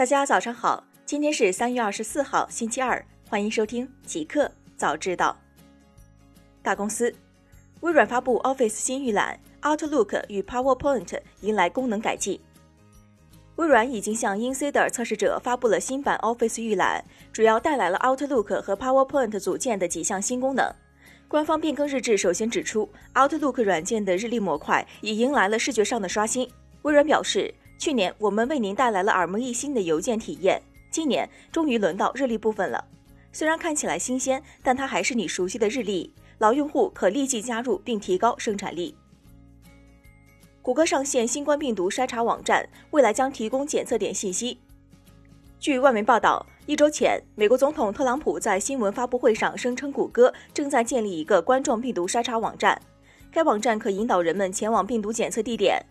[0.00, 5.36] 大家早上好，今天是三月二十四号，星期二，欢迎收听极客早知道。
[6.62, 7.14] 大公司，
[7.82, 12.40] 微软发布 Office 新预览，Outlook 与 PowerPoint 迎来功能改进。
[13.56, 20.74] 微软已经向 Insider 测试者发布了新版 Office 预览，主要带来了 Outlook 和 PowerPoint 组件的几项新功能。
[21.28, 26.50] 官方变更日志首先指出，Outlook 软件的日历模块已迎来了视觉上的刷新。
[26.80, 27.54] 微软表示。
[27.80, 32.84] 去年我们为您带来了耳目一新的邮件体验，今年终于轮到日历部分了。
[33.32, 36.12] 虽然看起来新鲜，但它还是你熟悉的日历。
[36.36, 38.94] 老用户可立即加入并提高生产力。
[40.60, 44.58] 谷歌上线新冠病毒筛查网站，未来将提供检测点信息。
[45.58, 52.78] 据外媒报道，一周前，美国总统特朗普在新闻发布会上声称，谷歌正在建立一个冠状病毒筛查网站，
[53.32, 55.82] 该网站可引导人们前往病毒检测地点。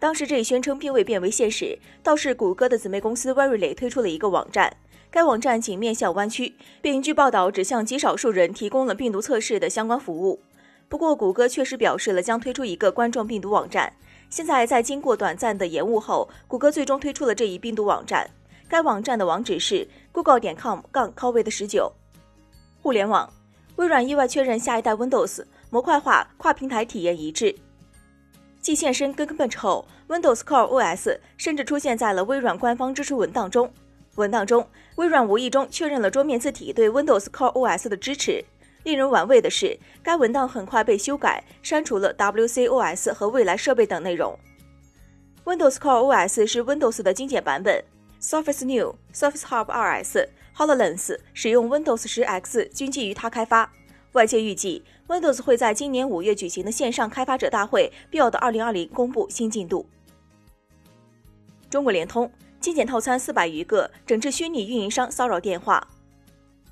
[0.00, 4.74] 当时这一宣称并未变为现实，倒是谷歌的姊妹公司 Verily 推出了一个网站。
[5.10, 10.40] 该网站仅面向湾区，并据报道只向极少数人提供了病毒测试的相关服务。
[10.88, 13.92] 不过，谷歌确实表示了将推出一个冠状病毒网站。
[14.30, 18.30] 现在，在经过短暂的延误后，谷歌最终推出了这一病毒网站。
[18.68, 21.92] 该网站的网址是 google 点 com 杠 covid 十九。
[22.80, 23.30] 互联网，
[23.76, 27.54] 微软意外确认下一代 Windows 模块化、跨平台体验一致。
[28.60, 33.72] 继现身 Geekbench 后，Windows Core OS 甚至出现在了微软官方支持文档中。
[34.16, 38.44] 文档中，微软无意中确认了桌面字体对 Windows Core OS 的支持。
[38.84, 44.38] 令人玩味的是，该文档很快被修改，删除了 WCOS 和未来设备等内容。
[45.44, 47.82] Windows Core OS 是 Windows 的精简版本
[48.20, 53.72] ，Surface New、Surface Hub 2S、HoloLens 使用 Windows 10X 均基于它开发。
[54.12, 59.84] 外界预计，Windows 会在今年五月举行的线上开发者大会 Build 2020公布新进度。
[61.68, 62.30] 中国联通
[62.60, 65.84] 精简套餐四百余个，整治虚拟运营商骚扰电话。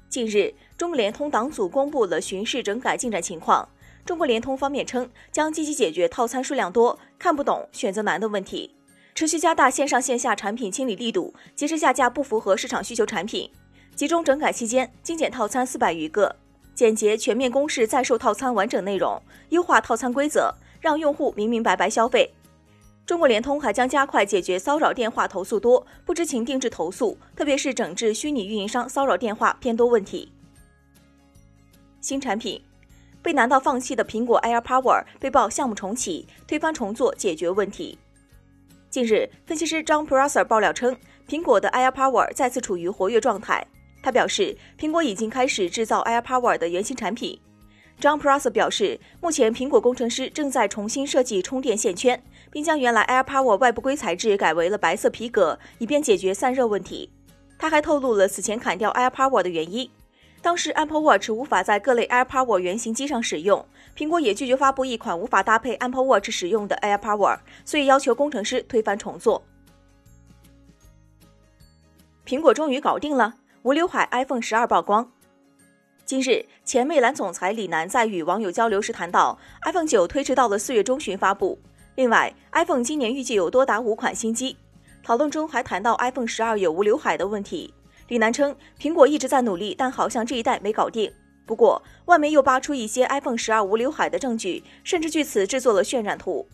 [0.08, 3.68] 近日，中国联通党组公布了巡视整改进展情况。
[4.04, 8.76] 中国联通方面称，将积极解决套餐数量多、看不懂、选择难的问题，
[9.16, 13.50] 持续加大线上线下产品清理力度，及时下架不符合市场需求产品。
[13.96, 16.36] 集中整改期间，精简套餐四百余个。
[16.78, 22.32] 简洁全面公示在售套餐完整内容，优化套餐规则，让用户明明白白消费。
[23.04, 30.30] 中国联通还将加快解决骚扰电话投诉多、不知情定制投诉，特别是整治虚拟运营商骚扰电话偏多问题。
[32.00, 32.62] 新产品
[33.20, 37.98] 被难到放弃的苹果 AirPower 被曝项目重启，推翻重做解决问题。
[38.88, 40.96] 近日，分析师 John Prosser 爆料称，
[41.28, 43.66] 苹果的 AirPower 再次处于活跃状态。
[44.08, 47.38] 他表示，苹果已经开始制造 AirPower 的原型产品。
[48.00, 57.12] John Prosser 表示，目前苹果工程师正在重新设计充电线圈，并将原来 AirPower 外部硅材质改为了白色皮革，以便解决散热问题。
[57.58, 59.90] 他还透露了此前砍掉 AirPower 的原因：
[60.40, 63.62] 当时 Apple Watch 无法在各类 AirPower 原型机上使用，
[63.94, 69.42] 苹果也拒绝发布一款无法搭配 Apple Watch 使用的 AirPower，所以要求工程师推翻重做。
[72.24, 73.34] 苹果终于搞定了。
[73.68, 75.12] 无刘海 iPhone 十二曝光。
[76.06, 81.58] 今日，前魅蓝总裁李楠在与网友交流时谈到，iPhone 九推迟到了四月中旬发布。
[81.94, 84.56] 另外，iPhone 今年预计有多达五款新机。
[85.02, 87.74] 讨论中还谈到 iPhone 十二有无刘海的问题。
[88.06, 91.12] 李楠称，苹果一直在努力，但好像这一代没搞定。
[91.44, 96.48] 不过，外媒又扒出一些 iPhone 十二无刘海的证据，甚至据此制作了渲染图。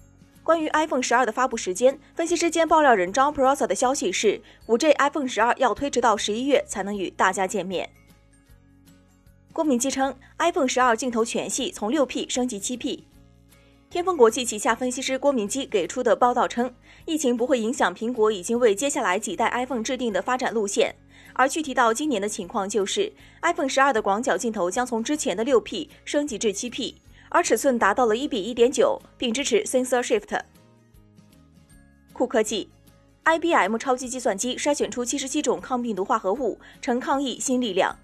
[0.45, 7.89] 关于 iPhone 十二的发布时间，分析师兼爆料人 John Prosser 的消息是，5G iPhone 十二要推迟到十一月才能与大家见面。
[9.55, 13.05] 郭明基称，iPhone 十二镜头全系从 6P 升级 7P。
[13.89, 16.75] 天风国际旗下分析师郭明基给出的报道称，
[17.07, 20.95] 疫情不会影响苹果已经为接下来几代 iPhone 制定的发展路线，
[21.33, 26.97] 而具体到今年的情况就是 iPhone 十二的广角镜头将从之前的 6P 升级至 7P。
[27.35, 30.41] 而尺寸达到了一比一点九，并支持 Sensor Shift。
[32.13, 32.69] 酷科技
[33.25, 37.99] ，IBM 超级计算机筛选出七十七种抗病毒化合物，成抗疫新力量。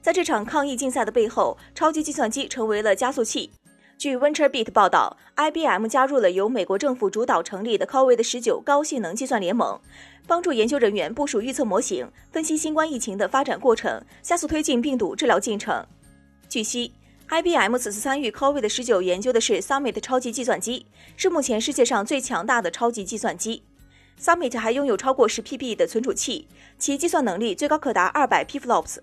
[0.00, 3.50] 在这场抗疫竞赛的背后，超级计算机成为了加速器。
[3.98, 9.78] 据 VentureBeat 报道，IBM 加入了由美国政府主导成立的 COVID 十九高性能计算联盟，
[10.26, 15.86] 帮助研究人员部署预测模型，分析新冠疫情的发展过程，加速推进病毒治疗进程。
[16.48, 16.94] 据悉。
[17.32, 20.84] IBM 此次参与 COVID 十九研究的是 Summit 超级计算机，
[21.16, 23.62] 是目前世界上最强大的超级计算机。
[24.20, 26.46] Summit 还拥有超过十 PB 的存储器，
[26.78, 28.98] 其计算能力最高可达二百 PFLOPS。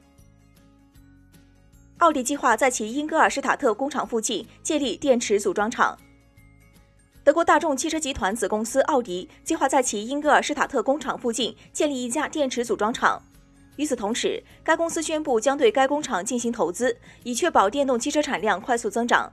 [1.97, 5.97] 奥迪计划在其英格尔施塔特工厂附近建立电池组装厂。
[7.23, 13.19] 德国大众汽车集团子公司奥迪计划在其英格尔施塔特工厂附近建立一家电池组装厂。
[13.79, 16.93] 与此同时，该公司宣布将对该工厂进行投资，
[17.23, 19.31] 以确保电动汽车产量快速增长。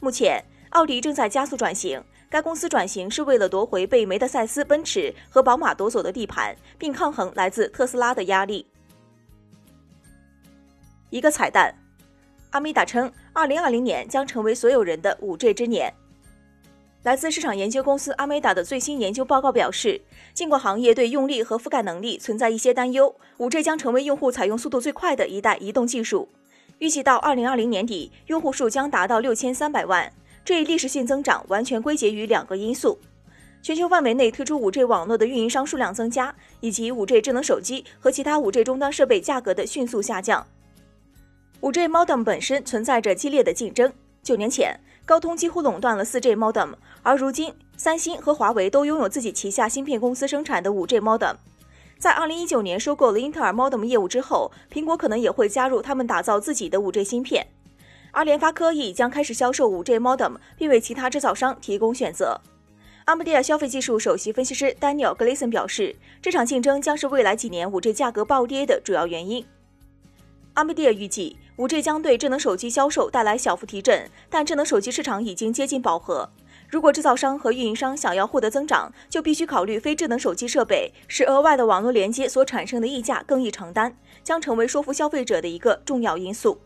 [0.00, 2.02] 目前，奥迪正在加速转型。
[2.28, 8.66] 该公司转型是为了夺回被梅德赛斯、奔驰和宝马夺走的地盘，并抗衡来自特斯拉的压力。
[11.10, 11.72] 一个彩蛋，
[12.50, 15.94] 阿米达称，2020年将成为所有人的 5G 之年。
[17.06, 20.00] 来自市场研究公司阿美达的最新研究报告表示，
[20.34, 26.28] 尽管行业对用力和覆盖能力存在一些担忧，5G 将成为用户采用速度最快的一代移动技术。
[26.80, 30.12] 预计到2020年底，用户数将达到6300万。
[30.44, 32.98] 这一历史性增长完全归结于两个因素：
[33.62, 40.44] 全球范围内推出 5G 网络的运营商数量增加，以及 5G 智能手机和其他 5G 终端设备价格的迅速下降。
[41.60, 43.92] 5G modem 本身存在着激烈的竞争。
[44.24, 44.76] 九年前，
[45.06, 46.74] 高通几乎垄断了 4G modem，
[47.04, 51.36] 而如今，三星和华为都拥有自己旗下芯片公司生产的 5G modem。
[51.96, 57.46] 在2019年收购了英特尔 modem 业务之后，苹果可能也会加入他们打造自己的 5G 芯片。
[58.10, 62.40] 而联发科亦将开始销售 5G modem，并为其他制造商提供选择。
[63.04, 69.46] 阿姆迪亚消费技术首席分析师 Daniel Gleason 表示，这场竞争将是未来几年 5G 价格暴跌的主要原因。
[70.56, 71.36] 阿米蒂尔预计。
[71.56, 76.30] 五 G 将对智能手机销售带来小幅提振，但智能手机市场已经接近饱和。
[76.70, 86.58] 如果制造商和运营商想要获得增长，就必须考虑非智能手机设备，使额外的网络连接所产生的溢价更易承担，将成为说服消费者的一个重要因素。